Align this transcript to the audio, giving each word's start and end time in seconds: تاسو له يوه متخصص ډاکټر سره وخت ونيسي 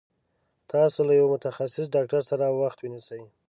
تاسو 0.71 0.99
له 1.07 1.13
يوه 1.19 1.31
متخصص 1.35 1.85
ډاکټر 1.95 2.21
سره 2.29 2.45
وخت 2.61 2.79
ونيسي 2.81 3.21